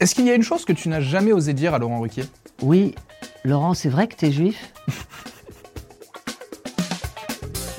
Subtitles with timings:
[0.00, 2.24] Est-ce qu'il y a une chose que tu n'as jamais osé dire à Laurent Ruquier?
[2.62, 2.94] Oui,
[3.44, 4.72] Laurent, c'est vrai que t'es juif?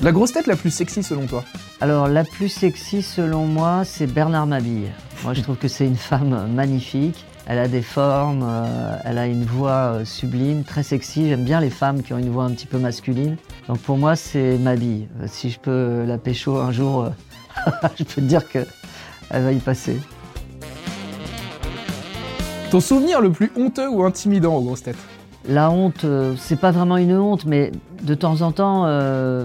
[0.00, 1.42] La grosse tête la plus sexy selon toi?
[1.80, 4.92] Alors, la plus sexy selon moi, c'est Bernard Mabille.
[5.24, 7.24] Moi, je trouve que c'est une femme magnifique.
[7.48, 11.28] Elle a des formes, euh, elle a une voix euh, sublime, très sexy.
[11.28, 13.36] J'aime bien les femmes qui ont une voix un petit peu masculine.
[13.66, 15.08] Donc pour moi, c'est Mabille.
[15.20, 17.10] Euh, Si je peux la pécho un jour,
[17.98, 18.64] je peux te dire que
[19.30, 19.98] elle va y passer.
[22.72, 24.96] Ton souvenir le plus honteux ou intimidant aux grosses têtes
[25.46, 27.70] La honte, euh, c'est pas vraiment une honte, mais
[28.02, 29.44] de temps en temps, euh,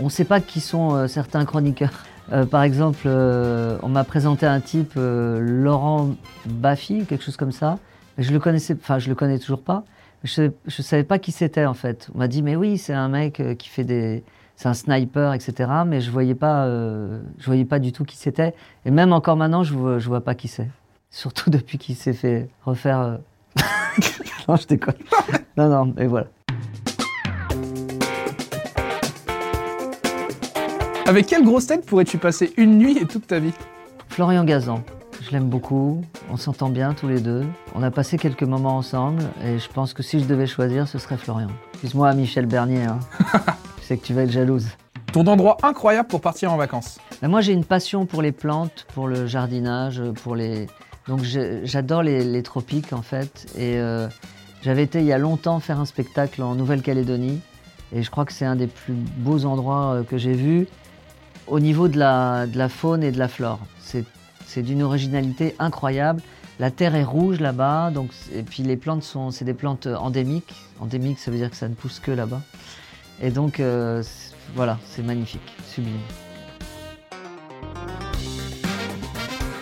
[0.00, 2.04] on ne sait pas qui sont euh, certains chroniqueurs.
[2.50, 6.10] Par exemple, on m'a présenté un type, Laurent
[6.44, 7.78] Baffy, quelque chose comme ça.
[8.18, 9.84] Je le connaissais, enfin, je le connais toujours pas.
[10.24, 12.10] Je ne savais pas qui c'était en fait.
[12.14, 14.24] On m'a dit, mais oui, c'est un mec qui fait des.
[14.56, 15.70] C'est un sniper, etc.
[15.86, 18.52] Mais je voyais pas, je voyais pas du tout qui c'était.
[18.84, 20.68] Et même encore maintenant, je je vois pas qui c'est.
[21.10, 22.98] Surtout depuis qu'il s'est fait refaire.
[23.00, 23.16] euh,
[24.48, 24.94] non, je déconne.
[25.56, 26.26] Non, non, mais voilà.
[31.06, 33.54] Avec quelle grosse tête pourrais-tu passer une nuit et toute ta vie?
[34.10, 34.82] Florian Gazan,
[35.22, 37.46] je l'aime beaucoup, on s'entend bien tous les deux.
[37.74, 40.98] On a passé quelques moments ensemble et je pense que si je devais choisir, ce
[40.98, 41.48] serait Florian.
[41.72, 42.98] Excuse-moi, Michel Bernier, hein.
[43.80, 44.66] je sais que tu vas être jalouse.
[45.12, 46.98] Ton endroit incroyable pour partir en vacances?
[47.22, 50.66] Mais moi, j'ai une passion pour les plantes, pour le jardinage, pour les.
[51.08, 53.46] Donc, j'adore les, tropiques en fait.
[53.56, 54.08] Et euh,
[54.62, 57.40] j'avais été il y a longtemps faire un spectacle en Nouvelle-Calédonie.
[57.92, 60.68] Et je crois que c'est un des plus beaux endroits euh, que j'ai vus
[61.46, 63.60] au niveau de la, faune et de la flore.
[63.80, 66.22] C'est d'une originalité incroyable.
[66.58, 67.92] La terre est rouge là-bas,
[68.34, 70.54] et puis les plantes sont, c'est des plantes endémiques.
[70.80, 72.40] Endémiques, ça veut dire que ça ne pousse que là-bas.
[73.22, 74.02] Et donc euh,
[74.54, 76.00] voilà, c'est magnifique, sublime.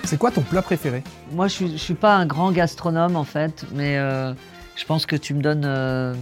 [0.06, 3.24] C'est quoi ton plat préféré Moi, je suis, je suis pas un grand gastronome en
[3.24, 4.32] fait, mais euh,
[4.76, 6.14] je pense que tu me donnes euh,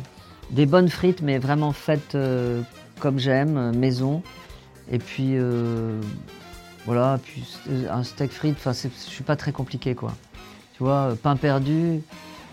[0.50, 2.62] des bonnes frites, mais vraiment faites euh,
[2.98, 4.22] comme j'aime, maison.
[4.90, 5.36] Et puis
[6.86, 7.42] voilà, puis
[7.90, 8.56] un steak frites.
[8.58, 10.12] Enfin, je suis pas très compliqué quoi.
[10.76, 12.00] Tu vois, pain perdu,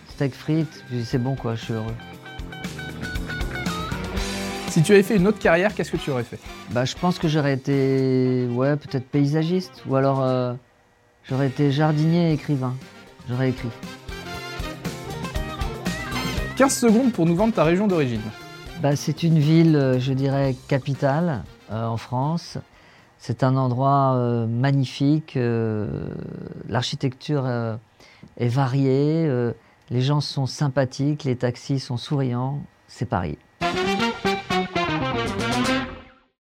[0.09, 1.55] steak frites, c'est bon quoi.
[1.55, 1.95] Je suis heureux.
[4.71, 6.39] Si tu avais fait une autre carrière, qu'est-ce que tu aurais fait?
[6.69, 10.53] Bah, je pense que j'aurais été, ouais, peut-être paysagiste, ou alors euh,
[11.23, 12.73] j'aurais été jardinier et écrivain.
[13.29, 13.69] J'aurais écrit.
[16.57, 18.21] 15 secondes pour nous vendre ta région d'origine.
[18.81, 22.57] Bah, c'est une ville, euh, je dirais, capitale euh, en France.
[23.17, 25.37] C'est un endroit euh, magnifique.
[25.37, 25.87] euh,
[26.67, 27.47] L'architecture
[28.37, 29.29] est variée.
[29.89, 31.23] les gens sont sympathiques.
[31.23, 32.59] Les taxis sont souriants.
[32.87, 33.37] C'est Paris.